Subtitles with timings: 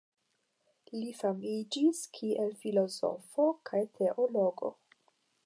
[1.01, 4.75] Li famiĝis kiel filozofo kaj teologo.